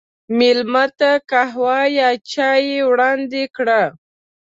مېلمه 0.37 0.85
ته 0.99 1.09
قهوه 1.29 1.79
یا 1.99 2.09
چای 2.31 2.65
وړاندې 2.89 3.43
کړه. 3.55 3.81